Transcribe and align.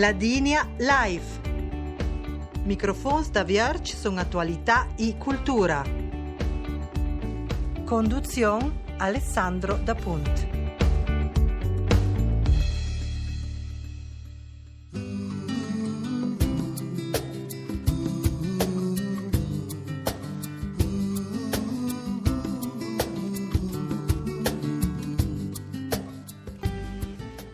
Ladinia 0.00 0.66
Live. 0.78 1.26
Microfons 2.64 3.30
da 3.30 3.44
Vierge 3.44 3.94
sono 3.94 4.18
attualità 4.18 4.86
e 4.96 5.18
cultura. 5.18 5.84
Conduzione 7.84 8.80
Alessandro 8.96 9.74
da 9.74 9.94
Punt. 9.94 10.49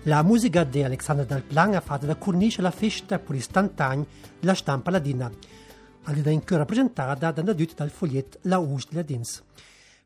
La 0.07 0.23
musica 0.23 0.63
di 0.63 0.85
Alexander 0.85 1.27
Del 1.27 1.43
Plan 1.43 1.75
ha 1.75 1.81
fatto 1.81 2.07
da 2.07 2.15
cornice 2.15 2.63
la 2.63 2.71
festa 2.71 3.19
per 3.19 3.35
istantani 3.35 4.07
la 4.43 4.55
stampa 4.55 4.93
ladina, 4.93 5.29
all'ida 6.05 6.31
in 6.31 6.45
cui 6.45 6.57
rappresentata 6.57 7.33
da 7.33 7.53
dut 7.53 7.75
dal 7.75 7.91
foglietto 7.91 8.39
La 8.43 8.59
Us 8.59 8.87
de 8.89 8.95
Ladins. 8.95 9.43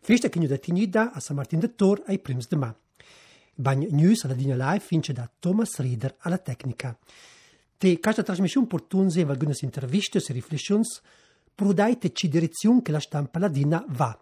Festa 0.00 0.30
che 0.30 0.40
è 0.40 0.46
definita 0.46 1.12
a 1.12 1.20
San 1.20 1.36
Martin 1.36 1.58
de 1.58 1.74
Tor 1.74 2.02
ai 2.06 2.18
primi 2.18 2.42
de 2.48 2.56
ma. 2.56 2.74
Bagn 3.54 3.88
news 3.90 4.24
alla 4.24 4.32
Dina 4.32 4.54
Live 4.54 4.86
fince 4.86 5.12
da 5.12 5.30
Thomas 5.38 5.78
Rieder 5.78 6.16
alla 6.20 6.38
tecnica. 6.38 6.98
Te 7.76 8.00
questa 8.00 8.22
trasmissione 8.22 8.68
portunse 8.68 9.20
in 9.20 9.28
alcune 9.28 9.52
interviste 9.60 10.16
e 10.16 10.32
riflessioni 10.32 10.84
prudaite 11.54 12.14
ci 12.14 12.28
direzione 12.28 12.80
che 12.80 12.92
la 12.92 13.00
stampa 13.00 13.38
ladina 13.38 13.84
va 13.88 14.18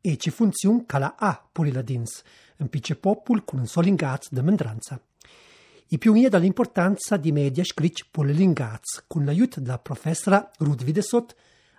e 0.00 0.16
ci 0.16 0.30
funzione 0.30 0.86
che 0.86 0.98
la 0.98 1.14
ha 1.16 1.48
per 1.52 1.66
i 1.66 1.70
ladins, 1.70 2.20
un 2.56 2.68
picce 2.68 2.96
popol 2.96 3.44
con 3.44 3.60
un 3.60 3.68
solo 3.68 3.86
ingaz 3.86 4.28
de 4.32 4.42
mendranza. 4.42 5.00
I 5.92 5.98
pionieri 5.98 6.28
dall'importanza 6.28 7.16
di 7.16 7.32
media 7.32 7.64
scritti 7.64 8.04
per 8.08 8.24
le 8.24 8.32
lingaz, 8.32 9.02
con 9.08 9.24
l'aiuto 9.24 9.58
della 9.58 9.80
professora 9.80 10.48
Ruth 10.58 10.84
Videsot, 10.84 11.34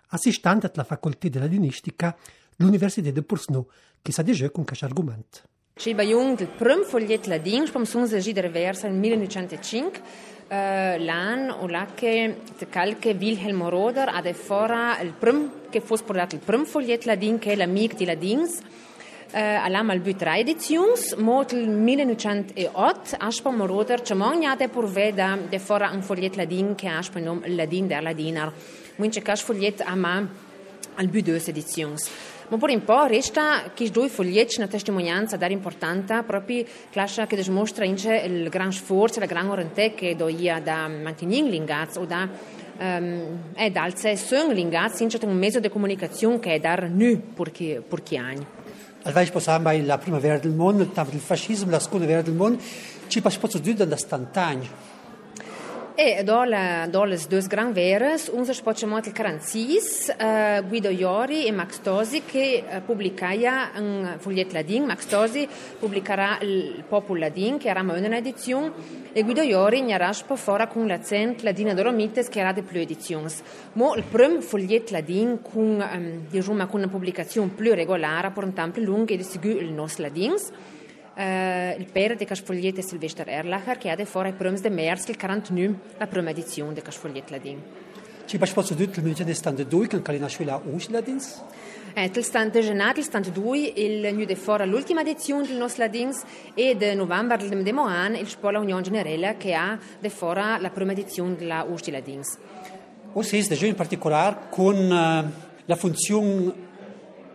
assistente 0.09 0.69
alla 0.73 0.83
facoltà 0.83 1.29
della 1.29 1.47
dinistica 1.47 2.13
dell'Università 2.57 3.09
di 3.09 3.21
Pursno, 3.21 3.67
che 4.01 4.11
sa 4.11 4.21
già 4.23 4.49
con 4.49 4.65
questo 4.65 4.83
argomento. 4.83 5.39
Ci 5.75 5.93
Jung, 5.93 6.37
il 6.41 6.47
primo 6.49 6.83
foglietto 6.83 7.29
ladin, 7.29 7.65
sun 7.85 8.05
se 8.05 8.19
gi 8.19 8.33
reversa 8.33 8.89
nel 8.89 8.97
1905, 8.97 9.99
uh, 9.99 10.03
l'an 10.49 11.49
o 11.49 11.65
la 11.67 11.87
che 11.95 12.41
calche 12.67 13.15
Wilhelm 13.17 13.69
Roder 13.69 14.09
ha 14.09 14.33
fora 14.33 14.99
il 14.99 15.13
prim 15.13 15.69
che 15.69 15.79
fosse 15.79 16.03
portato 16.03 16.35
il 16.35 16.41
primo 16.41 16.65
foglietto 16.65 17.07
ladin 17.07 17.39
che 17.39 17.53
è 17.53 17.55
l'amico 17.55 17.95
di 17.95 18.03
ladins, 18.03 18.59
Uh, 19.33 19.63
alla 19.63 19.81
mal 19.81 20.01
but 20.01 20.17
drei 20.17 20.41
editions, 20.41 21.15
mot 21.15 21.53
il 21.53 21.69
1908, 21.69 23.15
aspa 23.17 23.49
moroder, 23.49 24.01
chamon 24.03 24.41
ja 24.41 24.55
de 24.55 24.67
purve 24.67 25.13
da 25.13 25.37
de 25.49 25.57
fora 25.57 25.89
un 25.93 26.01
fogliet 26.01 26.35
ladin 26.35 26.75
che 26.75 26.89
aspa 26.89 27.19
nom 27.19 27.41
ladin 27.45 27.87
der 27.87 28.03
ladinar. 28.03 28.51
Munche 28.97 29.21
cash 29.21 29.43
fogliet 29.43 29.81
ama 29.85 30.27
al 30.95 31.07
deux 31.07 31.47
editions. 31.47 32.09
Ma 32.49 32.57
por 32.57 32.69
un 32.69 32.83
po' 32.83 33.05
resta 33.05 33.71
che 33.73 33.89
due 33.89 34.09
foglietti 34.09 34.55
una 34.57 34.67
testimonianza 34.67 35.37
dar 35.37 35.51
importante 35.51 36.21
proprio 36.27 36.65
clascia 36.89 37.25
che 37.25 37.37
dimostra 37.37 37.85
il 37.85 38.49
gran 38.49 38.73
sforzo, 38.73 39.21
la 39.21 39.25
gran 39.25 39.49
oriente 39.49 39.93
che 39.93 40.17
doia 40.17 40.59
da 40.59 40.89
mantenere 40.89 41.47
l'ingaz 41.47 41.95
o 41.95 42.03
da 42.03 42.27
um, 42.77 43.53
è 43.53 43.71
dal 43.71 43.97
se 43.97 44.17
sung 44.17 44.51
l'ingaz 44.51 44.99
ince 44.99 45.17
un 45.23 45.37
mezzo 45.37 45.61
di 45.61 45.69
comunicazione 45.69 46.39
che 46.39 46.55
è 46.55 46.59
dar 46.59 46.89
nu 46.89 47.33
per 47.33 47.51
chi 48.03 48.17
anni. 48.17 48.45
Alvej 49.03 49.31
posamba 49.31 49.73
la 49.73 49.97
primavera 49.97 50.37
del 50.37 50.51
mondo, 50.51 50.83
il 50.83 50.91
il 51.11 51.19
fascismo, 51.19 51.71
la 51.71 51.79
seconda 51.79 52.05
guerra 52.05 52.21
del 52.21 52.35
mondo, 52.35 52.61
ci 53.07 53.19
passato 53.21 53.57
due 53.57 53.73
da 53.73 53.97
stantagni. 53.97 54.69
E 56.03 56.23
do 56.23 56.43
la 56.45 56.87
do 56.87 57.05
les 57.05 57.27
deux 57.27 57.47
grand 57.47 57.75
veres, 57.75 58.27
unser 58.33 58.55
spocciamot 58.55 59.05
il 59.05 59.13
46, 59.13 60.09
uh, 60.09 60.67
Guido 60.67 60.89
Iori 60.89 61.45
e 61.45 61.51
Max 61.51 61.79
Tosi 61.79 62.23
che 62.25 62.63
uh, 62.67 62.81
pubblicaia 62.83 63.69
un 63.77 64.15
foglietto 64.17 64.53
ladin, 64.55 64.85
Max 64.85 65.05
Tosi 65.05 65.47
pubblicherà 65.77 66.39
il 66.41 66.83
Popol 66.89 67.19
ladin 67.19 67.59
che 67.59 67.69
era 67.69 67.81
una 67.81 68.17
edizione 68.17 68.71
e 69.13 69.21
Guido 69.21 69.43
Iori 69.43 69.83
ne 69.83 69.95
raspa 69.95 70.35
fora 70.35 70.65
con 70.65 70.87
l'accent 70.87 71.43
ladina 71.43 71.75
dolomites 71.75 72.29
che 72.29 72.39
era 72.39 72.51
de 72.51 72.63
più 72.63 72.79
edizioni. 72.79 73.31
Mo 73.73 73.93
il 73.93 74.03
primo 74.03 74.41
foglietto 74.41 74.93
ladin 74.93 75.39
con 75.43 75.87
um, 75.87 76.25
diciamo 76.27 76.65
con 76.65 76.79
una 76.79 76.89
pubblicazione 76.89 77.51
più 77.55 77.75
regolare 77.75 78.31
per 78.31 78.43
un 78.43 78.53
tempo 78.53 78.79
lungo 78.79 79.15
di 79.15 79.21
sicuro 79.21 79.59
il 79.59 79.71
nostro 79.71 80.01
ladins. 80.01 80.51
Uh, 81.13 81.77
il 81.77 81.87
père 81.91 82.15
de 82.15 82.23
Casfogliette 82.23 82.81
Silvester 82.81 83.27
Erlacher 83.27 83.77
che 83.77 83.89
ha 83.89 83.95
de 83.95 84.05
fora 84.05 84.29
i 84.29 84.33
primi 84.33 84.61
de 84.61 84.69
mers 84.69 85.09
il 85.09 85.17
49 85.17 85.75
la 85.97 86.07
prima 86.07 86.29
edizione 86.29 86.73
de 86.73 86.81
Casfogliette 86.81 87.31
Ladin. 87.31 87.61
Ci 88.25 88.37
pas 88.37 88.53
posso 88.53 88.73
dire 88.73 88.89
che 88.89 89.01
il 89.01 89.35
stand 89.35 89.61
due 89.67 89.87
che 89.87 90.01
calina 90.01 90.29
scuola 90.29 90.61
us 90.63 90.87
ladins? 90.87 91.43
Eh, 91.93 92.09
il 92.15 92.23
stand 92.23 92.57
genat 92.57 92.97
il 92.97 93.03
stand 93.03 93.29
due 93.31 93.73
il 93.75 94.15
nu 94.15 94.23
de 94.23 94.35
fora 94.35 94.63
l'ultima 94.63 95.01
edizione 95.01 95.45
del 95.45 95.57
nostro 95.57 95.83
ladins 95.83 96.23
e 96.53 96.77
de 96.77 96.93
novembre 96.95 97.45
del 97.45 97.61
demo 97.61 97.83
an 97.83 98.15
il 98.15 98.29
scuola 98.29 98.59
Unione 98.59 98.83
Generale 98.83 99.35
che 99.37 99.53
ha 99.53 99.77
de 99.99 100.09
fora 100.09 100.57
la 100.59 100.69
prima 100.69 100.93
edizione 100.93 101.35
della 101.35 101.63
us 101.63 101.85
ladins. 101.89 102.37
O 103.11 103.21
se 103.21 103.45
de 103.45 103.67
in 103.67 103.75
particolare 103.75 104.47
con 104.49 104.75
uh, 104.77 105.31
la 105.65 105.75
funzione 105.75 106.53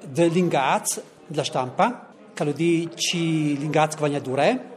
dell'ingaz 0.09 1.03
della 1.27 1.45
stampa 1.45 2.15
quello 2.37 2.53
di 2.53 2.87
ci 2.95 3.57
l'ingaz 3.57 3.97
guagna 3.97 4.19
dure 4.19 4.75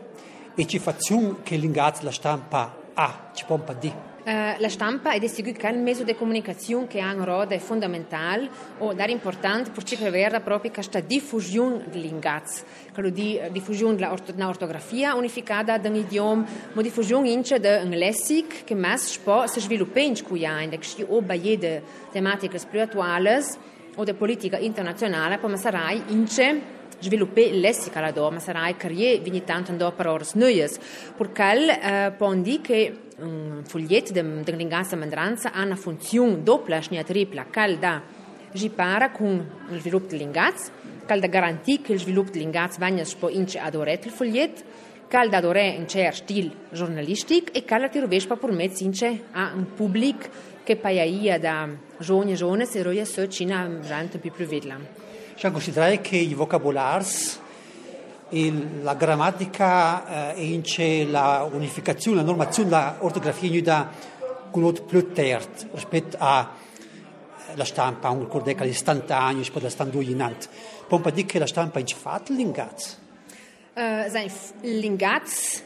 e 0.56 0.66
ci 0.66 0.80
facciamo 0.80 1.40
che 1.44 1.58
l'ingaz 1.58 2.00
la 2.02 2.12
stampa 2.12 2.74
ha, 2.94 3.32
ci 3.34 3.44
pompa 3.46 3.74
di. 3.74 3.92
Uh, 4.24 4.60
la 4.60 4.70
stampa 4.70 5.12
è 5.12 5.20
di 5.20 5.28
sicuro 5.28 5.58
che 5.58 5.68
il 5.68 5.80
mezzo 5.80 6.04
di 6.04 6.16
comunicazione 6.16 6.88
che 6.88 7.02
ha 7.02 7.12
un 7.14 7.26
ruolo 7.26 7.58
fondamentale 7.60 8.50
o 8.78 8.94
è 8.94 9.10
importante 9.10 9.72
per 9.72 9.84
prevedere 9.84 10.40
proprio 10.40 10.72
questa 10.72 11.00
diffusione 11.02 11.86
dell'ingaz, 11.90 12.64
quello 12.94 13.10
di 13.10 13.40
diffusione 13.52 13.96
dell'ortografia 13.96 15.16
unificata 15.16 15.78
da 15.78 15.90
un 15.90 15.96
idioma, 15.96 16.46
ma 16.74 16.82
diffusione 16.82 17.30
ince 17.30 17.60
di 17.60 17.68
un 17.68 17.90
lessico 17.90 18.56
che 18.64 18.76
messo 18.76 19.20
può 19.24 19.48
si 19.48 19.60
sviluppare 19.60 20.06
in 20.06 20.24
cui 20.24 20.46
ha, 20.46 20.62
in 20.62 20.78
cui 20.78 21.06
o 21.08 21.22
tematiche 22.12 22.60
più 22.70 22.82
attuali 22.82 23.30
o 23.96 24.04
di 24.04 24.14
politica 24.14 24.58
internazionale, 24.58 25.40
come 25.40 25.58
sarai 25.58 26.04
ince 26.08 26.38
sviluppare 26.42 26.79
il 27.02 27.60
lessico 27.60 27.98
alla 27.98 28.12
doma, 28.12 28.40
sarà 28.40 28.74
carriere 28.76 29.22
ogni 29.28 29.44
tanto 29.44 29.72
andò 29.72 29.92
per 29.92 30.08
ore 30.08 30.26
nuove, 30.34 30.70
perché 31.16 31.80
eh, 31.82 32.12
può 32.12 32.34
dire 32.34 32.62
che 32.62 32.98
un 33.20 33.62
foglietto 33.66 34.12
di 34.12 34.56
lingua 34.56 34.86
mandranza 34.96 35.52
ha 35.52 35.64
una 35.64 35.76
funzione 35.76 36.44
doppia, 36.44 36.80
e 36.80 37.04
tripla, 37.04 37.46
che 37.50 37.78
da 37.80 38.02
ripara 38.52 39.12
con 39.12 39.48
il 39.72 39.80
sviluppo 39.80 40.08
del 40.08 40.20
lingaz, 40.20 40.72
che 41.06 41.20
da 41.20 41.28
garantire 41.28 41.82
che 41.82 41.94
il 41.94 42.00
sviluppo 42.00 42.32
del 42.32 42.42
lingaz 42.42 42.78
venga 42.78 43.04
ince 43.30 43.60
adorato 43.60 44.08
il 44.08 44.14
foglietto, 44.14 44.62
che 45.08 45.28
da 45.28 45.38
adorare 45.38 45.70
in 45.70 45.88
certo 45.88 46.18
stile 46.18 46.52
giornalistico 46.70 47.52
e 47.52 47.66
che 47.66 47.78
la 47.78 47.90
ti 47.90 48.00
rovescia 48.00 48.36
per 48.36 48.52
mezzo 48.52 48.84
ince 48.84 49.24
a 49.32 49.52
un 49.56 49.74
pubblico 49.74 50.28
che 50.64 50.76
poi 50.76 51.40
da 51.40 51.68
giovani 51.98 52.34
e 52.34 52.36
giovani 52.36 52.66
se 52.68 52.84
roia 52.84 53.06
so 53.06 53.28
cina 53.28 53.68
rante 53.88 54.20
più 54.20 54.32
più 54.32 54.46
vedla. 55.40 55.48
Cioè 55.48 55.52
considerare 55.52 56.02
che 56.02 56.18
i 56.18 56.34
vocabolari 56.34 57.06
e 58.30 58.54
la 58.82 58.94
grammatica 58.94 60.34
eh, 60.36 60.62
e 60.78 61.08
la 61.08 61.48
unificazione, 61.52 62.18
la 62.18 62.24
normazione, 62.24 62.70
l'ortografia 63.00 63.58
è 63.58 63.62
da 63.62 63.90
molto 64.54 64.84
più 64.84 65.12
terzo 65.14 65.68
rispetto 65.74 66.18
alla 66.20 67.64
stampa, 67.64 68.10
un 68.10 68.20
ricordo 68.20 68.54
che 68.54 68.66
l'istantaneo, 68.66 69.44
poi 69.52 69.62
la 69.62 69.70
stampa 69.70 69.98
in 70.00 70.22
alto. 70.22 70.48
Può 70.88 71.00
dire 71.10 71.26
che 71.26 71.40
la 71.40 71.48
stampa 71.48 71.80
è 71.80 71.84
fatta 71.86 72.34
l'ingaz? 72.34 72.98
Uh, 73.76 74.30
l'ingaz 74.62 75.64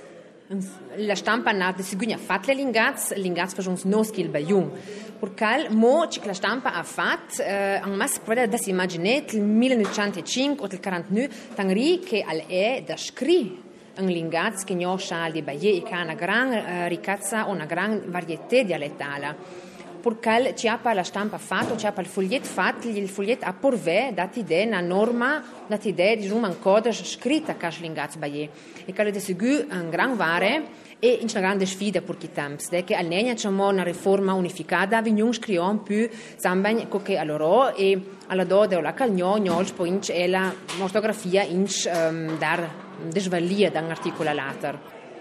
la 0.97 1.15
stampa 1.15 1.51
nata 1.51 1.81
sicugna 1.81 2.17
fat 2.17 2.47
le 2.47 2.53
lingaz, 2.53 3.13
lingaz 3.15 3.53
fa 3.53 3.69
uns 3.69 3.85
nos 3.85 4.11
qu'il 4.11 4.29
baiun. 4.29 4.71
Perché 5.19 5.69
mo 5.69 6.07
ci 6.07 6.19
la 6.25 6.33
stampa 6.33 6.73
ha 6.73 6.83
fatto, 6.83 7.41
eh, 7.41 7.79
an 7.81 7.95
mas 7.95 8.19
quella 8.19 8.45
da 8.45 8.57
si 8.57 8.71
immaginet 8.71 9.33
il 9.33 9.41
1905 9.41 10.65
o 10.65 10.69
il 10.69 10.79
49 10.79 11.29
tangri 11.55 11.99
che 11.99 12.21
al 12.21 12.43
è 12.45 12.83
da 12.85 12.97
scri 12.97 13.61
un 13.95 14.07
lingaz 14.07 14.63
che 14.63 14.73
non 14.73 14.99
sa 14.99 15.29
di 15.29 15.41
baie 15.41 15.77
e 15.77 15.83
che 15.83 15.93
ha 15.93 16.01
una 16.01 16.15
gran 16.15 16.51
eh, 16.51 16.87
ricazza 16.87 17.47
o 17.47 17.51
una 17.51 17.65
gran 17.65 18.03
varietà 18.07 18.63
dialettale 18.63 19.71
perché 20.03 20.53
ci 20.57 20.67
ha 20.67 20.77
la 20.93 21.03
stampa 21.03 21.37
fatto, 21.37 21.77
ci 21.77 21.85
ha 21.85 21.93
il 21.95 22.05
foglietto 22.05 22.45
fatto, 22.45 22.89
il 22.89 23.07
foglietto 23.07 23.45
ha 23.45 23.53
porve 23.53 24.11
dati 24.13 24.39
idea, 24.39 24.65
una 24.65 24.81
norma, 24.81 25.41
dati 25.65 25.87
idea 25.87 26.13
di 26.15 26.29
un 26.29 26.57
codice 26.59 27.05
scritto 27.05 27.55
che 27.55 27.69
l'ingaz 27.79 28.17
baie. 28.17 28.49
E 28.83 28.91
che 28.91 29.01
è 29.01 29.19
sicuro 29.19 29.63
un 29.71 29.89
gran 29.89 30.17
vare 30.17 30.81
e 30.99 31.19
una 31.21 31.39
grande 31.39 31.65
sfida 31.65 32.01
per 32.01 32.17
chi 32.17 32.33
temps, 32.33 32.67
che 32.83 32.95
almeno 32.95 33.33
c'è 33.33 33.47
una 33.47 33.83
riforma 33.83 34.33
unificata, 34.33 35.01
vi 35.01 35.13
non 35.13 35.31
scriviamo 35.31 35.79
più 35.79 36.09
sambagn 36.35 36.89
che 37.01 37.17
a 37.17 37.23
loro 37.23 37.73
e 37.73 37.97
alla 38.27 38.43
do 38.43 38.65
della 38.65 38.93
calgnò, 38.93 39.37
non 39.37 39.65
poi 39.73 39.87
in 39.87 39.99
è 40.05 40.27
la 40.27 40.53
ortografia 40.79 41.43
in 41.43 41.65
um, 41.85 42.37
dar 42.37 42.69
desvalia 43.09 43.71
da 43.71 43.79
un 43.79 43.89
articolo 43.89 44.33
later. 44.33 44.77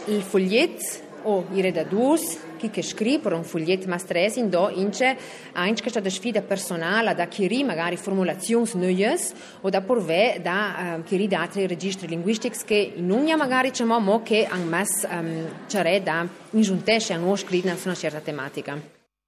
Il 0.07 0.23
foglietto 0.23 1.11
o 1.25 1.47
i 1.53 1.61
redadus 1.61 2.39
chi 2.57 2.71
che 2.71 2.83
scrive 2.83 3.35
un 3.35 3.45
foglietto 3.45 3.89
mastres 3.89 4.37
in 4.37 4.49
do 4.49 4.69
ince 4.69 5.17
anche 5.53 5.83
questa 5.83 6.09
sfida 6.09 6.43
personale 6.43 7.15
da 7.15 7.27
chi 7.27 7.65
magari 7.65 7.97
formulazioni 7.97 8.69
nuove 8.75 9.19
o 9.61 9.69
da 9.69 9.81
porve 9.81 10.41
da 10.43 10.97
uh, 10.99 11.03
chi 11.03 11.27
da 11.27 11.41
altri 11.41 11.67
registri 11.67 12.07
linguistici 12.07 12.65
che 12.65 12.93
in 12.97 13.11
unia 13.11 13.37
magari 13.37 13.71
c'è 13.71 13.85
mo 13.85 14.23
che 14.23 14.47
an 14.47 14.69
mas 14.69 15.07
um, 15.11 15.49
c'è 15.67 16.03
da 16.03 16.27
ingiuntesce 16.51 17.13
a 17.13 17.17
nuovo 17.17 17.37
scrivere 17.37 17.77
su 17.77 17.89
una 17.89 17.97
certa 17.97 18.21
tematica. 18.21 18.81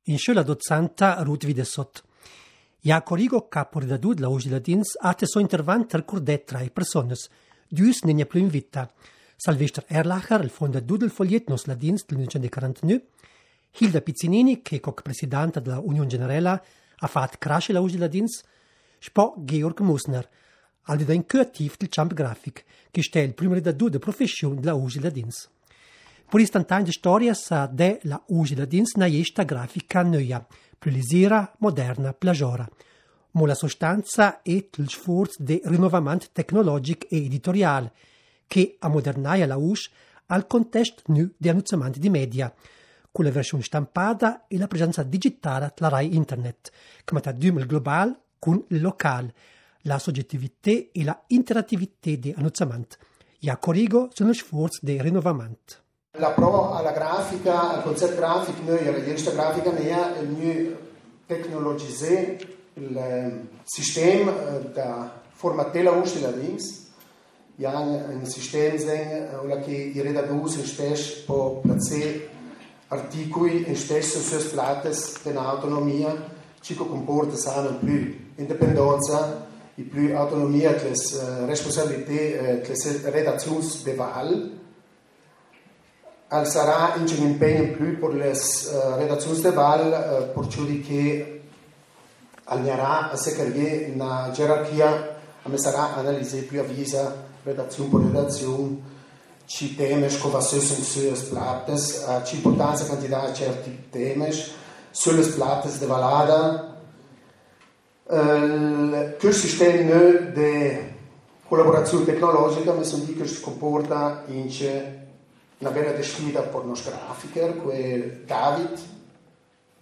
In 0.04 0.18
scelta 0.18 0.42
dozzanta 0.42 1.22
Ruth 1.22 1.44
Videsot. 1.44 2.02
Ja 2.80 3.02
corigo 3.02 3.48
capo 3.48 3.78
redadud 3.78 4.18
la 4.18 4.28
usi 4.28 4.50
ladins 4.50 4.98
ate 5.00 5.26
so 5.26 5.40
intervant 5.40 5.88
ter 5.88 6.04
curdet 6.04 6.44
trai 6.44 6.68
persones, 6.70 7.30
dus 7.66 8.02
nenia 8.02 8.26
più 8.26 8.40
in 8.40 8.48
vita. 8.48 8.90
Salvester 9.36 9.84
Erlacher, 9.88 10.42
il 10.42 10.50
fondatore 10.50 11.00
del 11.00 11.10
foglietto 11.10 11.50
Nos 11.50 11.66
Ladins 11.66 12.04
del 12.06 12.18
1949, 12.18 13.06
Hilda 13.78 14.00
Pizzinini, 14.00 14.62
che 14.62 14.80
è 14.80 14.92
presidente 15.02 15.60
della 15.60 15.80
Unione 15.80 16.08
Generale, 16.08 16.62
ha 16.96 17.06
fatto 17.06 17.36
crescere 17.38 17.74
la 17.74 17.80
usi 17.80 17.98
Ladins, 17.98 18.42
spo 18.98 19.34
Georg 19.38 19.80
Musner, 19.80 20.28
al 20.82 20.96
di 20.96 21.04
da 21.04 21.24
creativ 21.24 21.76
del 21.76 21.88
Champ 21.90 22.12
Graphic, 22.12 22.64
che 22.90 23.02
è 23.10 23.18
il 23.18 23.34
primo 23.34 23.54
redattore 23.54 23.90
di 23.90 23.98
professione 23.98 24.60
della 24.60 24.74
usi 24.74 25.00
Ladins. 25.00 25.50
Per 26.28 26.40
istantanea 26.40 26.90
storia 26.90 27.34
sa 27.34 27.66
de 27.66 28.00
la 28.02 28.22
usi 28.28 28.54
Ladins 28.54 28.94
na 28.96 29.06
esta 29.06 29.44
grafica 29.44 30.02
nuova, 30.02 30.46
più 30.78 30.90
lisera, 30.90 31.54
moderna, 31.58 32.12
plagiora. 32.12 32.68
Ma 33.32 33.46
la 33.46 33.54
sostanza 33.54 34.42
è 34.42 34.50
il 34.50 34.88
sforzo 34.88 35.42
di 35.42 35.60
rinnovamento 35.64 36.26
tecnologico 36.32 37.06
e 37.10 37.24
editoriale, 37.24 37.92
che 38.46 38.76
ammodernaia 38.78 39.46
la 39.46 39.56
USH 39.56 39.90
al 40.26 40.46
contesto 40.46 41.02
nu 41.06 41.30
di 41.36 41.48
annunciamenti 41.48 41.98
di 41.98 42.08
media, 42.08 42.52
con 43.10 43.24
la 43.24 43.30
versione 43.30 43.62
stampata 43.62 44.46
e 44.48 44.58
la 44.58 44.66
presenza 44.66 45.02
digitale 45.02 45.72
della 45.74 45.88
RAI 45.88 46.14
Internet, 46.14 46.70
che 47.04 47.14
mette 47.14 47.28
a 47.28 47.34
il 47.38 47.66
globale 47.66 48.18
con 48.38 48.64
il 48.68 48.80
locale, 48.80 49.32
la 49.82 49.98
soggettività 49.98 50.70
e 50.70 51.04
la 51.04 51.22
interattività 51.28 52.10
di 52.10 52.34
annunciamenti. 52.36 52.96
E 53.40 53.50
a 53.50 53.56
corrigo 53.56 54.08
sono 54.12 54.32
sforzi 54.32 54.80
di 54.82 55.00
rinnovamento. 55.00 55.82
La 56.18 56.30
pro 56.30 56.72
alla 56.72 56.92
grafica, 56.92 57.74
al 57.74 57.82
concetto 57.82 58.16
grafico, 58.16 58.62
noi 58.64 58.84
la 58.84 58.92
rivista 58.92 59.32
grafica 59.32 59.70
ne 59.72 59.92
ha 59.92 60.18
il 60.18 60.76
tecnologisé 61.26 62.38
il 62.74 62.96
eh, 62.96 63.48
sistema 63.62 64.56
eh, 64.56 64.70
da 64.70 65.22
formatella 65.30 65.92
uscita 65.92 66.30
da 66.30 66.36
links 66.36 66.83
ja 67.56 67.78
un 67.78 68.26
sistema 68.26 68.78
zen 68.78 69.28
ola 69.40 69.60
che 69.60 69.70
i 69.70 70.00
redadus 70.00 70.56
in 70.56 70.64
spes 70.64 71.22
po 71.24 71.60
placer 71.62 72.28
articoli 72.88 73.68
in 73.68 73.76
spesso 73.76 74.18
sulle 74.18 74.42
plates 74.50 75.22
dell'autonomia 75.22 76.32
ci 76.60 76.74
comporta 76.74 77.36
sana 77.36 77.70
più 77.70 78.32
indipendenza 78.36 79.46
e 79.76 79.82
più 79.82 80.16
autonomia 80.16 80.74
che 80.74 80.90
le 80.90 81.46
responsabilità 81.46 82.60
che 82.60 82.72
le 82.72 83.10
redazioni 83.10 83.66
de 83.82 83.94
val. 83.94 84.58
Al 86.28 86.48
sarà 86.48 86.94
in 86.96 87.06
un 87.18 87.26
impegno 87.26 87.76
più 87.76 87.98
per 87.98 88.14
le 88.14 88.32
redazioni 88.96 89.40
de 89.40 89.50
val 89.50 90.32
per 90.34 90.46
ciò 90.48 90.62
di 90.62 90.80
che 90.80 91.42
alnerà 92.44 93.10
a 93.10 93.16
secretare 93.16 93.90
una 93.92 94.30
gerarchia 94.32 95.13
a 95.44 95.48
me 95.48 95.58
sarà 95.58 95.94
analisi 95.94 96.38
più 96.42 96.60
avvisa 96.60 97.14
redazione 97.42 97.90
per 97.90 98.00
redazione, 98.00 98.92
ci 99.44 99.76
temes 99.76 100.18
che 100.18 100.40
se 100.40 100.60
sunt 100.60 100.80
sulle 100.80 101.28
plates, 101.28 102.04
ci 102.24 102.36
importanza 102.36 102.86
cantità 102.86 103.32
certi 103.32 103.88
temes, 103.90 104.50
sulle 104.90 105.26
plates 105.26 105.78
de 105.78 105.86
valada, 105.86 106.74
Uh, 108.06 109.16
questo 109.18 109.46
sistema 109.46 109.80
di 110.34 110.78
collaborazione 111.48 112.04
tecnologica 112.04 112.74
mi 112.74 112.84
sono 112.84 113.02
che 113.16 113.26
si 113.26 113.40
comporta 113.40 114.24
in 114.26 114.46
una 115.56 115.70
vera 115.70 116.02
sfida 116.02 116.42
per 116.42 116.64
i 116.64 116.66
nostri 116.66 116.92
grafici, 116.92 117.32
che 117.32 118.24
David, 118.26 118.78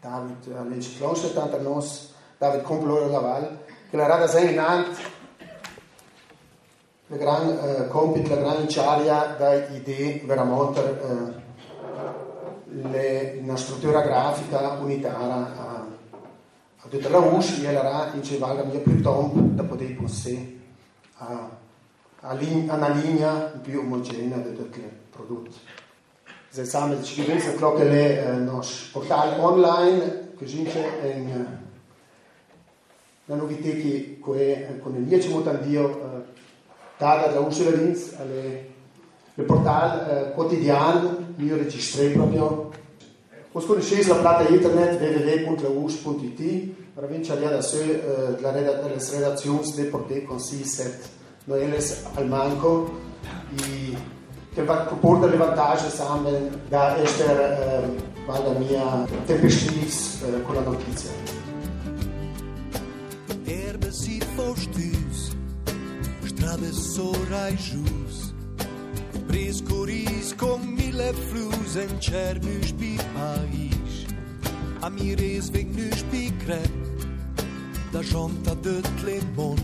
David 0.00 0.55
ha 0.56 0.62
legge 0.62 0.88
70 0.88 1.58
nos, 1.58 2.12
David 2.38 2.62
Complore 2.62 3.08
Laval, 3.08 3.58
che 3.91 3.97
la 3.97 4.06
rada 4.06 4.29
sei 4.29 4.53
in 4.53 4.61
ant 4.61 4.97
il 7.12 7.19
gran 7.19 7.47
eh, 7.47 7.88
compito, 7.88 8.35
la 8.35 8.41
gran 8.41 8.62
inciaria 8.62 9.35
da 9.38 9.53
idee 9.69 10.23
veramente 10.25 10.81
eh, 10.81 11.41
le, 12.91 13.38
una 13.43 13.56
struttura 13.56 14.00
grafica 14.00 14.79
unitaria 14.81 15.55
a, 15.55 15.87
a 16.79 16.88
tutta 16.88 17.11
la 17.11 17.19
USC 17.19 17.64
e 17.64 17.73
in 18.14 18.20
cui 18.26 18.38
valga 18.38 18.64
mia 18.64 18.81
più 18.81 19.03
tempo 19.03 19.32
da 19.35 19.62
poter 19.62 19.94
possedere 19.94 20.61
a, 21.19 21.50
a, 22.20 22.32
una 22.32 22.88
linea 22.88 23.61
più 23.61 23.81
omogenea 23.81 24.38
di 24.38 24.56
tutti 24.56 24.79
i 24.81 24.91
prodotti. 25.11 25.58
Se 26.49 26.65
samen 26.65 27.03
ci 27.03 27.15
gewenst 27.15 27.56
klok 27.56 27.79
le 27.79 28.25
eh, 28.25 28.32
nos 28.37 28.88
portal 28.91 29.38
online 29.38 30.32
c'è 30.38 31.15
in 31.15 31.29
eh, 31.29 31.61
la 33.26 33.35
novità 33.37 33.69
che 33.69 34.19
con 34.20 34.97
il 34.97 35.05
10 35.05 35.29
motandio 35.29 36.31
data 37.02 37.32
da 37.32 37.40
Ursula 37.40 37.70
Linz 37.70 38.14
alle, 38.16 38.70
le 39.34 39.43
portal 39.43 40.08
eh, 40.08 40.32
quotidiano, 40.32 41.34
io 41.37 41.56
registrei 41.56 42.12
proprio. 42.12 42.70
Os 43.54 43.66
conoscete 43.66 44.08
la 44.08 44.14
plata 44.14 44.49
internet 44.49 44.99
www.laus.it, 44.99 46.75
provincia 46.94 47.34
di 47.34 47.44
adesso 47.44 47.81
eh, 47.81 48.40
la 48.40 48.50
delle 48.52 48.81
redazioni 48.81 49.72
del 49.75 49.87
porte 49.87 50.22
consiste 50.22 51.00
noi 51.44 51.69
al 52.14 52.28
manco 52.28 52.90
e 53.56 53.96
che 54.55 54.64
va 54.64 54.76
porta 54.98 55.26
le 55.26 55.37
vantaggi 55.37 55.87
da 56.69 56.96
essere 56.98 57.58
eh, 57.58 58.25
vada 58.26 58.50
mia 58.52 59.05
tempestivs 59.26 60.22
eh, 60.22 60.43
con 60.43 60.55
la 60.55 60.60
notizia. 60.60 61.42
Travessorai 66.43 67.56
jus 67.56 68.34
Prescoris 69.27 70.32
com 70.32 70.58
mille 70.58 71.13
flus 71.29 71.77
en 71.77 72.01
cernus 72.01 72.72
bi 72.72 72.96
Paris 73.15 74.06
Amires 74.82 75.51
vegnus 75.51 76.03
bi 76.11 76.32
crem 76.43 76.75
Da 77.93 78.03
jonta 78.03 78.55
de 78.55 78.82
Clemon 79.01 79.56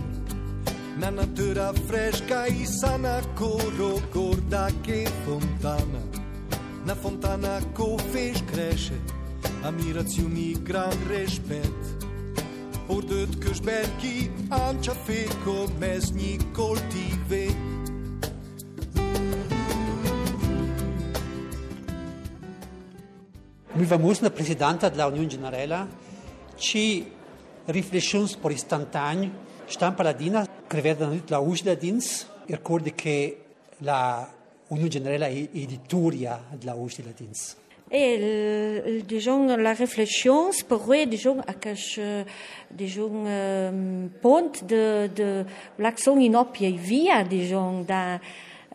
Na 0.99 1.11
natura 1.11 1.73
fresca 1.89 2.47
e 2.49 2.67
sana 2.67 3.23
coro 3.37 4.01
gorda 4.13 4.67
que 4.83 5.07
fontana. 5.25 6.03
Na 6.85 6.95
fontana 6.97 7.61
co 7.75 7.97
fez 8.13 8.41
cresce 8.43 9.01
Ammirazione 9.63 10.55
gran 10.63 10.91
respeto 11.09 11.98
Ordet 12.89 13.37
que 13.39 13.53
sberki 13.53 14.31
ancha 14.49 14.95
fe 14.95 15.29
come 15.45 16.01
sni 16.01 16.39
coltive. 16.53 17.55
Noi 23.75 23.85
vamos 23.85 24.21
na 24.21 24.31
presidenta 24.31 24.89
della 24.89 25.07
Unione 25.07 25.27
Generale 25.27 25.87
ci 26.57 27.13
riflessioni 27.67 28.27
per 28.41 28.53
istantanei 28.53 29.31
stampa 29.67 30.03
ladina 30.03 30.49
creveda 30.67 31.15
la 31.27 31.39
uscita 31.41 31.75
dins 31.75 32.27
ricordi 32.47 32.95
che 32.95 33.45
la 33.79 34.33
Unione 34.69 34.89
Generale 34.89 35.27
è 35.29 35.49
editoria 35.53 36.43
della 36.57 36.73
uscita 36.73 37.11
dins. 37.15 37.68
Euh, 37.93 38.81
et 38.99 39.03
disons, 39.03 39.57
la 39.57 39.73
réflexion, 39.73 40.51
pour 40.69 40.93
eux, 40.93 41.07
disons, 41.07 41.41
à 41.47 41.55
cache, 41.55 41.97
euh, 41.99 42.23
disons, 42.71 43.25
euh, 43.27 44.07
ponte 44.21 44.65
de, 44.65 45.09
de 45.15 45.45
l'action 45.79 46.19
inopie 46.19 46.77
via, 46.77 47.25
disons, 47.25 47.83
dans, 47.83 48.21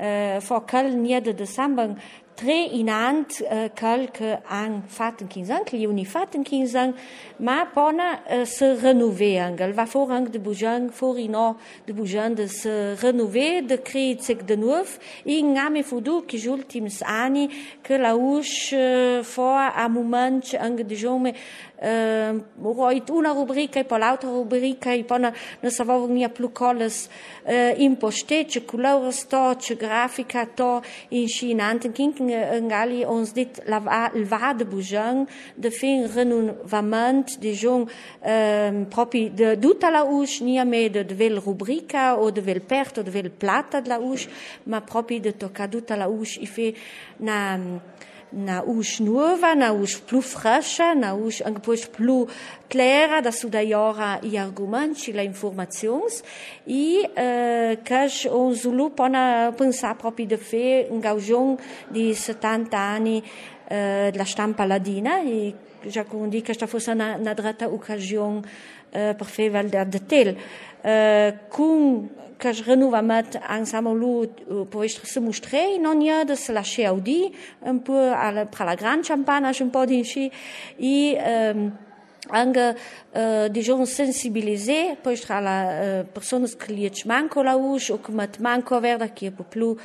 euh, 0.01 0.41
for 0.41 0.65
de 0.65 1.46
samba, 1.46 1.89
tre 2.35 2.69
inant 2.73 3.41
uh, 3.41 3.69
quelque 3.75 4.37
an 4.49 4.81
Fatenkinsan, 4.87 5.65
Kliuni 5.65 6.05
Fatenkinsan, 6.05 6.93
ma 7.39 7.65
pona 7.65 8.19
uh, 8.29 8.45
se 8.45 8.73
renoveen. 8.81 9.57
El 9.59 9.73
va 9.73 9.85
forang 9.85 10.29
de 10.29 10.39
Boujan, 10.39 10.89
forino 10.91 11.57
de 11.87 11.93
Boujan 11.93 12.35
de 12.35 12.47
se 12.47 12.95
renove, 13.01 13.61
de 13.67 13.77
kriitsek 13.77 14.45
de 14.47 14.55
nuuf, 14.55 14.99
in 15.25 15.53
ngame 15.55 15.83
fudu 15.83 16.21
ki 16.27 16.41
ultims 16.49 17.01
ani, 17.01 17.49
ke 17.83 17.97
la 17.97 18.15
ush 18.15 18.73
uh, 18.73 19.23
for 19.23 19.57
a 19.57 19.89
moment 19.89 20.53
ang 20.59 20.77
de 20.77 20.95
jome 20.95 21.33
uh, 21.33 21.33
roit 21.83 23.09
una 23.09 23.31
rubrica 23.31 23.79
e 23.79 23.83
poi 23.83 23.99
l'altra 23.99 24.29
rubrica 24.29 24.91
e 24.91 25.03
poi 25.03 25.19
ne 25.19 25.69
savavo 25.69 26.07
mia 26.07 26.29
più 26.29 26.51
colles 26.51 27.09
in 27.77 27.97
poste 27.97 28.45
c'è 28.45 28.63
colore 28.63 29.11
sto 29.11 29.55
c'è 29.57 29.75
grafica 29.75 30.45
to 30.45 30.81
in 31.09 31.27
Cina 31.27 31.65
anten 31.65 31.91
kinken 31.91 32.29
in 32.29 32.67
Gali 32.67 33.03
ons 33.03 33.33
dit 33.33 33.61
la 33.65 34.11
il 34.13 34.25
va 34.25 34.53
de 34.53 34.65
bujan 34.65 35.25
de 35.55 35.69
fin 35.69 36.07
renouvellement 36.07 37.37
de 37.39 37.51
jong 37.51 37.89
propi 38.89 39.29
de 39.33 39.57
tutta 39.59 39.89
la 39.89 40.03
us 40.03 40.39
nia 40.41 40.63
me 40.63 40.89
de 40.89 41.03
vel 41.03 41.39
rubrica 41.39 42.15
o 42.17 42.31
de 42.31 42.41
vel 42.41 42.61
perto 42.61 43.03
de 43.03 43.11
vel 43.11 43.29
plata 43.29 43.81
de 43.81 43.89
la 43.89 43.99
us 43.99 44.27
ma 44.65 44.81
propi 44.81 45.19
de 45.19 45.33
tocca 45.33 45.67
tutta 45.67 45.95
la 45.95 46.07
us 46.07 46.37
i 46.37 46.47
fe 46.47 46.73
na 47.19 47.59
na 48.33 48.63
us 48.65 48.99
nuova, 48.99 49.53
na 49.55 49.71
us 49.71 49.99
plu 49.99 50.21
fresca, 50.21 50.93
na 50.95 51.13
us 51.13 51.41
anche 51.41 51.61
poi 51.61 51.77
plu 51.91 52.27
clara 52.67 53.21
da 53.21 53.31
su 53.31 53.49
da 53.49 53.61
iora 53.61 54.19
i 54.21 54.37
argumenti, 54.37 55.13
la 55.13 55.21
informazions. 55.21 56.23
E 56.65 57.09
eh, 57.13 57.79
che 57.83 58.29
on 58.29 58.53
zulu 58.55 58.93
pona 58.93 59.53
pensare 59.55 59.95
proprio 59.95 60.25
de 60.25 60.37
fe 60.37 60.87
un 60.89 60.99
gaujon 60.99 61.57
di 61.87 62.13
70 62.13 62.77
anni 62.77 63.23
eh, 63.67 64.09
della 64.11 64.25
stampa 64.25 64.65
ladina. 64.65 65.21
E 65.21 65.53
già 65.85 66.03
con 66.03 66.29
di 66.29 66.41
che 66.41 66.53
sta 66.53 66.67
fosse 66.67 66.91
una, 66.91 67.15
una 67.15 67.33
dretta 67.33 67.67
occasione 67.67 68.41
eh, 68.89 69.13
per 69.17 69.25
fare 69.27 69.49
del 70.83 70.91
tel. 70.91 70.91
Eh, 70.91 71.33
con 71.49 72.09
que 72.43 72.51
renovament 72.65 73.37
ensemble 73.47 73.93
lu 73.95 74.65
po 74.67 74.83
se 74.87 75.19
mostré 75.23 75.77
non 75.79 76.01
ja 76.03 76.23
de 76.27 76.35
se 76.35 76.51
la 76.51 76.63
cheaudi 76.63 77.31
un 77.61 77.79
peu 77.79 78.11
a 78.11 78.31
la, 78.31 78.45
pra 78.45 78.65
la 78.65 78.75
gran 78.75 79.01
champana 79.01 79.53
un 79.61 79.69
po 79.71 79.85
d'inchi 79.85 80.29
i 80.79 81.15
um, 81.15 81.71
anche 83.13 83.48
uh, 83.48 83.48
diciamo 83.50 83.86
sensibilizzare 83.86 84.98
poi 85.01 85.20
tra 85.20 85.39
le 85.39 86.00
uh, 86.00 86.12
persone 86.12 86.48
che 86.58 86.74
gli 86.74 86.89
manco 87.05 87.41
la 87.41 87.55
usci 87.55 87.91
o 87.91 88.00
come 88.00 88.29
manco 88.39 88.75
avere 88.75 89.13
che 89.13 89.27
è 89.27 89.32
più 89.32 89.67
uh, 89.67 89.75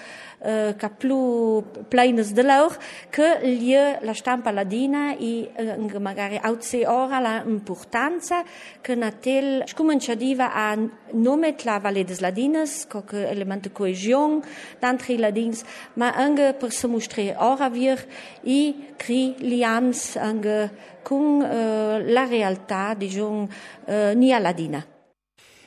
che 0.76 0.90
più 0.96 1.62
pleines 1.88 2.32
de 2.32 2.42
loro 2.42 2.74
che 3.10 3.40
gli 3.48 3.74
la 3.74 4.14
stampa 4.14 4.50
ladina 4.50 5.16
e 5.16 5.50
uh, 5.56 5.98
magari 6.00 6.40
outse 6.42 6.86
ora 6.86 7.18
la 7.20 7.42
importanza 7.46 8.42
che 8.80 8.94
natel 8.94 9.64
scominciativa 9.66 10.52
a 10.54 10.76
nome 11.12 11.54
la 11.62 11.78
Valle 11.78 12.04
des 12.04 12.20
Ladinas 12.20 12.86
che 12.86 13.28
elemento 13.28 13.70
coesione 13.70 14.40
d'antre 14.78 15.14
i 15.14 15.18
ladins 15.18 15.62
ma 15.94 16.14
anche 16.14 16.54
per 16.58 16.72
se 16.72 16.86
mostrare 16.86 17.34
ora 17.38 17.68
vir 17.68 18.06
e 18.42 18.94
cri 18.96 19.34
liams 19.38 20.16
anche 20.16 20.96
con 21.08 21.40
uh, 21.40 22.02
la 22.04 22.24
realtà 22.24 22.92
diciamo, 23.18 23.48
uh, 23.86 24.16
nia 24.16 24.38
ladina. 24.38 24.86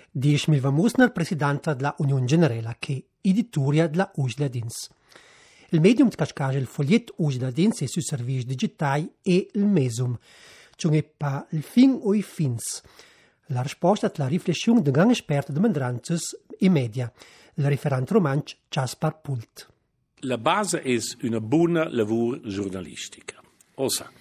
Dice 0.09 0.51
Milva 0.51 0.71
Musner, 0.71 1.11
presidente 1.11 1.75
della 1.75 1.95
Unione 1.99 2.25
Generale, 2.25 2.75
che 2.79 3.05
editoria 3.21 3.87
della 3.87 4.11
Usla 4.15 4.47
Dins. 4.47 4.89
Il 5.69 5.79
medium 5.79 6.09
di 6.09 6.15
cascage 6.15 6.57
il 6.57 6.65
foglietto 6.65 7.13
Usla 7.17 7.49
Dins 7.49 7.81
e 7.81 7.87
sui 7.87 8.01
servizi 8.01 8.45
digitali 8.45 9.09
e 9.21 9.49
il 9.53 9.65
mesum, 9.65 10.17
cioè 10.75 11.03
pa 11.03 11.45
il 11.51 11.63
fin 11.63 11.97
o 12.01 12.13
i 12.13 12.21
fins. 12.21 12.81
La 13.47 13.61
risposta 13.61 14.11
alla 14.13 14.27
riflessione 14.27 14.81
del 14.81 14.91
gran 14.91 15.09
esperto 15.09 15.51
di 15.51 15.59
Mandranzes 15.59 16.43
e 16.57 16.69
media, 16.69 17.11
il 17.55 17.65
referente 17.65 18.13
romanzo 18.13 18.55
Caspar 18.67 19.21
Pult. 19.21 19.69
La 20.23 20.37
base 20.37 20.81
è 20.81 20.97
una 21.21 21.39
buona 21.39 21.89
lavoro 21.89 22.41
giornalistica. 22.41 23.41
Osa, 23.75 24.11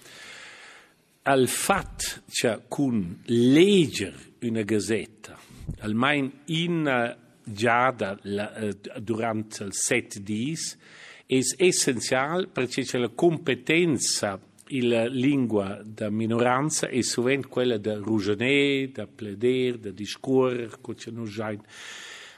al 1.23 1.47
fat 1.47 2.23
che 2.31 2.61
con 2.67 3.21
leggere 3.25 4.17
una 4.41 4.63
gazzetta, 4.63 5.37
almeno 5.79 6.31
in 6.45 7.17
giada 7.43 8.17
uh, 8.21 8.99
durante 8.99 9.63
il 9.63 9.73
set 9.73 10.19
dis, 10.19 10.77
è 11.25 11.39
essenziale 11.57 12.47
perché 12.47 12.83
c'è 12.83 12.97
la 12.97 13.09
competenza 13.09 14.39
la 14.79 15.05
lingua 15.05 15.81
da 15.83 16.09
minoranza 16.09 16.87
è 16.87 17.01
sovente 17.01 17.47
quella 17.47 17.77
da 17.77 17.97
rugioner, 17.97 18.89
da 18.89 19.05
pleder, 19.05 19.77
da 19.77 19.91
discorrere, 19.91 20.77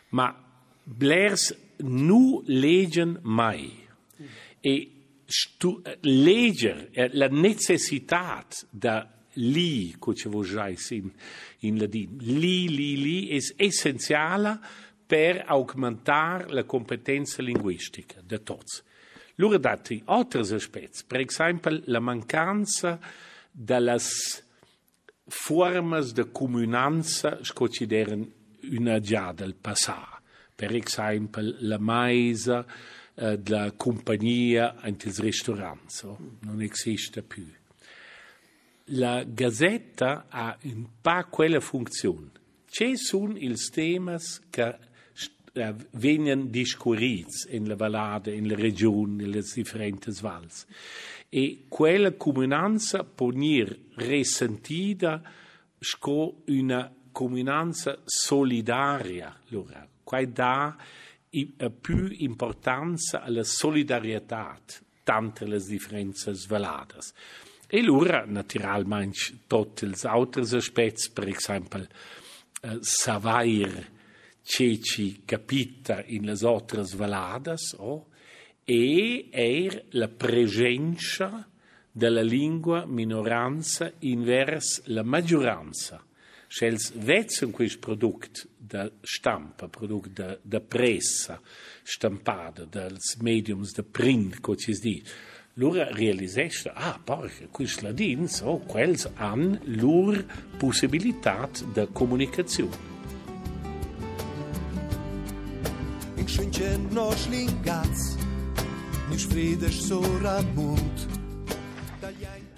Ma 0.09 0.35
blers 0.83 1.55
non 1.77 2.41
leggen 2.45 3.19
mai. 3.21 3.71
E 4.59 4.92
leger 6.01 6.89
la 7.13 7.27
necessità 7.27 8.45
da 8.69 9.09
lì, 9.33 9.95
come 9.97 10.15
vuoi 10.25 10.77
in, 10.89 11.11
in 11.59 11.77
ladino, 11.77 12.15
lì, 12.19 12.69
lì, 12.69 13.01
lì 13.01 13.27
è 13.29 13.39
essenziale 13.55 14.59
per 15.05 15.43
aumentare 15.45 16.51
la 16.53 16.63
competenza 16.63 17.41
linguistica 17.41 18.21
di 18.23 18.41
tutti. 18.43 18.81
Loro 19.35 19.57
dati 19.57 20.01
altri 20.05 20.41
aspetti, 20.41 21.03
per 21.07 21.21
esempio 21.21 21.81
la 21.85 21.99
mancanza 21.99 22.99
delle 23.51 23.97
forme 25.25 26.03
di 26.11 26.29
comunanza 26.31 27.37
che 27.37 27.53
considerano 27.53 28.27
una 28.71 28.99
già 28.99 29.31
del 29.31 29.55
passato, 29.55 30.21
per 30.55 30.75
esempio 30.75 31.41
la 31.59 31.79
maisa, 31.79 32.65
della 33.15 33.71
compagnia 33.73 34.75
anche 34.75 35.09
il 35.09 35.15
ristorante, 35.15 36.07
non 36.41 36.61
esiste 36.61 37.21
più. 37.21 37.45
La 38.87 39.23
gazzetta 39.23 40.25
ha 40.29 40.57
un 40.63 40.87
po' 40.99 41.27
quella 41.29 41.59
funzione. 41.59 42.31
Ci 42.67 42.97
sono 42.97 43.37
i 43.37 43.55
temi 43.71 44.15
che 44.49 44.77
eh, 45.53 45.75
vengono 45.91 46.45
discorriti 46.45 47.55
in 47.55 47.67
la 47.67 47.75
vallata, 47.75 48.31
in 48.31 48.47
le 48.47 48.55
regioni, 48.55 49.15
nelle 49.17 49.41
differenti 49.41 50.11
valli. 50.19 50.47
E 51.29 51.65
quella 51.67 52.11
comunanza 52.13 53.03
può 53.03 53.31
essere 53.31 53.79
risentita 53.95 55.21
con 55.99 56.33
una 56.47 56.91
comunanza 57.11 57.99
solidaria. 58.03 59.39
Allora, 59.49 59.87
qua 60.03 60.25
dà 60.25 60.75
più 61.81 62.07
importanza 62.17 63.21
alla 63.21 63.43
solidarietà 63.43 64.59
tante 65.03 65.45
le 65.45 65.59
differenze 65.59 66.33
sveladas. 66.33 67.13
E 67.67 67.79
allora, 67.79 68.23
naturalmente, 68.25 69.39
tutti 69.47 69.87
gli 69.87 69.95
altri 70.03 70.43
aspetti, 70.55 71.09
per 71.11 71.27
esempio, 71.27 71.87
eh, 72.61 72.77
savair 72.81 73.91
ceci 74.43 75.23
capita 75.25 76.03
in 76.05 76.25
le 76.25 76.37
altre 76.41 76.83
sveladas, 76.83 77.75
oh, 77.79 78.07
e 78.65 79.29
er 79.31 79.85
la 79.91 80.07
presenza 80.07 81.47
della 81.91 82.21
lingua 82.21 82.85
minoranza 82.85 83.91
inverso 83.99 84.81
la 84.85 85.03
maggioranza. 85.03 86.03
Schels 86.53 86.91
vetzen 86.93 87.49
quis 87.49 87.73
product 87.81 88.43
da 88.57 88.85
stampa, 89.01 89.67
product 89.67 90.11
da, 90.13 90.35
da 90.43 90.59
pressa 90.61 91.39
stampada, 91.83 92.67
dels 92.69 93.15
mediums 93.25 93.73
de 93.73 93.81
print, 93.81 94.37
co 94.39 94.53
ci 94.55 94.75
di. 94.77 95.01
Lura 95.57 95.87
realisesta, 95.89 96.73
ah, 96.75 96.99
porca, 97.01 97.47
quis 97.49 97.79
ladins, 97.81 98.41
oh, 98.45 98.61
quels 98.69 99.07
han 99.17 99.57
lur 99.81 100.21
possibilitat 100.61 101.63
de 101.73 101.87
comunicazione. 101.91 102.91
In 106.17 106.27
schwinche 106.27 106.77
nos 106.91 107.27
lingats, 107.33 108.13
nis 109.09 109.25
friedes 109.25 109.81
soramunt, 109.87 111.22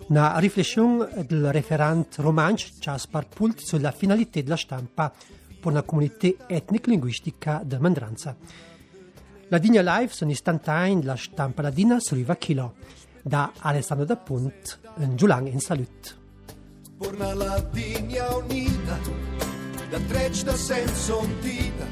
una 0.08 0.38
riflessione 0.38 1.26
del 1.26 1.52
referente 1.52 2.22
romancio 2.22 2.70
Caspar 2.80 3.28
Pult 3.28 3.60
sulla 3.60 3.92
finalità 3.92 4.40
della 4.42 4.56
stampa 4.56 5.12
per 5.12 5.72
una 5.72 5.82
comunità 5.82 6.28
etnico-linguistica 6.48 7.62
di 7.64 7.78
Mandranza. 7.80 8.36
La 9.48 9.58
Digna 9.58 9.82
Live 9.82 10.12
sono 10.12 10.32
istantanei 10.32 11.02
la 11.02 11.16
stampa 11.16 11.62
ladina 11.62 12.00
sulla 12.00 12.36
Chilo, 12.36 12.76
da 13.22 13.52
Alessandro 13.60 14.06
da 14.06 14.16
Punt, 14.16 14.80
in 14.98 15.16
Giulang 15.16 15.48
in 15.48 15.60
salute. 15.60 16.24
Porna 16.98 17.34
la 17.34 17.60
Digna 17.72 18.36
unita, 18.36 19.00
da 19.90 20.00
trec 20.08 20.44
da 20.44 20.56
senso 20.56 21.20
ontita, 21.20 21.86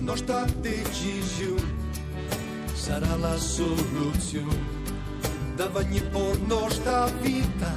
nostra 0.00 0.44
decisione 0.60 1.78
sarà 2.72 3.14
la 3.16 3.36
soluzione 3.36 4.79
davanti 5.60 6.00
por 6.10 6.40
nostra 6.48 7.04
vita, 7.22 7.70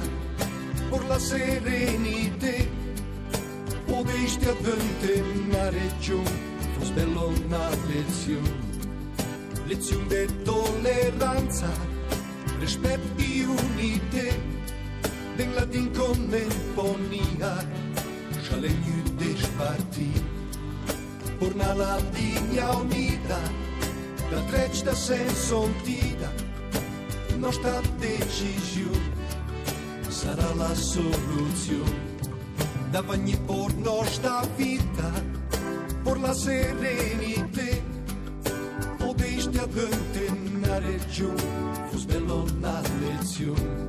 por 0.88 1.04
la 1.04 1.18
serenite, 1.20 2.66
podeste 3.86 4.48
adante 4.48 5.22
na 5.52 5.68
región, 5.68 6.24
fos 6.78 6.88
bello 6.96 7.28
una 7.28 7.68
lezione, 7.92 8.54
lezione 9.66 10.24
di 10.26 10.42
tolleranza, 10.44 11.70
rispetto 12.58 13.20
e 13.20 13.44
unite, 13.44 14.52
Den 15.36 15.52
la 15.54 15.64
din 15.64 15.90
contemponia, 15.92 17.66
iudești 18.62 19.48
partii 19.56 20.22
Porna 21.38 21.72
la 21.72 21.98
linea 22.12 22.68
unita 22.70 23.40
Da 24.30 24.40
treci 24.46 24.82
da 24.84 24.94
senso 24.94 25.56
ontida 25.56 26.53
Nostra 27.44 27.78
decisione 27.98 29.12
Sarà 30.08 30.54
la 30.54 30.74
soluzione 30.74 32.16
Da 32.90 33.02
ogni 33.06 33.36
por 33.44 33.70
nostra 33.74 34.40
vita 34.56 35.12
Por 36.02 36.18
la 36.20 36.32
serenità 36.32 37.82
Podești 38.96 39.58
avântânare 39.58 40.98
giù 41.12 41.34
Fus 41.90 42.04
bello 42.04 42.46
la 42.60 42.80
lezione 43.00 43.88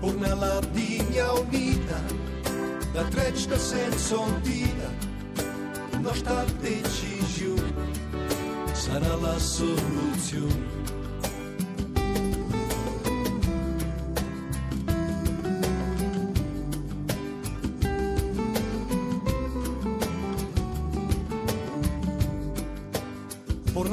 Porna 0.00 0.34
la 0.34 0.58
linea 0.72 1.30
unita 1.38 2.00
Da 2.92 3.04
treci 3.04 3.46
da 3.46 3.58
senso 3.58 4.20
ontida 4.22 4.90
Nostra 6.00 6.44
decisione 6.60 7.74
sarà 8.72 9.14
la 9.16 9.38
soluzione. 9.38 10.75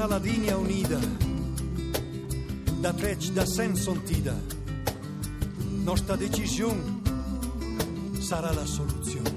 Porna 0.04 0.18
la 0.18 0.22
linea 0.22 0.58
unida, 0.58 1.00
da 2.82 2.92
trec 2.92 3.32
da 3.32 3.46
senso 3.46 3.92
ontida, 3.92 4.38
nostra 5.82 6.18
decisione 6.18 7.00
sarà 8.20 8.52
la 8.52 8.66
soluzione. 8.66 9.33